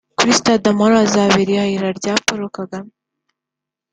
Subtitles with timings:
[0.17, 2.91] Kuri Stade Amahoro ahazabera irahira rya Paul Kagame